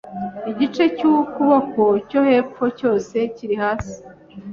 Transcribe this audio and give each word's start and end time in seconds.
igice 0.51 0.83
cy’ukuboko 0.97 1.83
cyo 2.09 2.21
hepfo 2.29 2.63
cyose 2.79 3.15
kiri 3.35 3.55
hasi 3.63 3.95